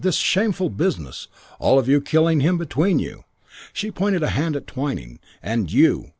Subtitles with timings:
[0.01, 1.27] This shameful business.
[1.59, 3.23] All of you killing him between you.'
[3.71, 5.19] She pointed a hand at Twyning.
[5.43, 6.09] 'And you.